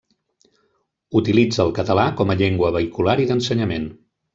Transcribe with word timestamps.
Utilitza 1.21 1.63
el 1.67 1.75
català 1.83 2.09
com 2.23 2.35
a 2.37 2.41
llengua 2.43 2.77
vehicular 2.81 3.19
i 3.27 3.33
d'ensenyament. 3.33 3.93